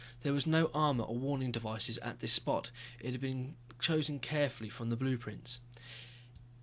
[0.21, 4.69] There was no armor or warning devices at this spot, it had been chosen carefully
[4.71, 5.59] from the blueprints.